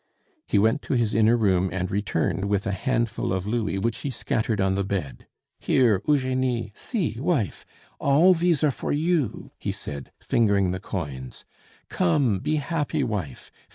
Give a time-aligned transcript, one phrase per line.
[0.47, 4.09] He went to his inner room and returned with a handful of louis, which he
[4.09, 5.27] scattered on the bed.
[5.59, 6.71] "Here, Eugenie!
[6.73, 7.67] see, wife!
[7.99, 11.45] all these are for you," he said, fingering the coins.
[11.87, 13.51] "Come, be happy, wife!